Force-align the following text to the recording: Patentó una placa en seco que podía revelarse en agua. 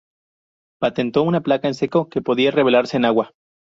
Patentó 0.79 1.21
una 1.21 1.41
placa 1.41 1.67
en 1.67 1.75
seco 1.75 2.09
que 2.09 2.23
podía 2.23 2.49
revelarse 2.49 2.97
en 2.97 3.05
agua. 3.05 3.33